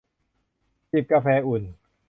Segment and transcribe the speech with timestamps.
[0.91, 1.63] จิบกาแฟอุ่น